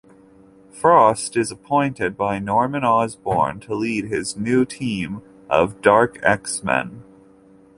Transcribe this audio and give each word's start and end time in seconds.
Frost 0.71 1.37
is 1.37 1.51
appointed 1.51 2.17
by 2.17 2.39
Norman 2.39 2.83
Osborn 2.83 3.59
to 3.59 3.75
lead 3.75 4.05
his 4.05 4.35
new 4.35 4.65
team 4.65 5.21
of 5.47 5.79
"Dark 5.79 6.17
X-Men". 6.23 7.03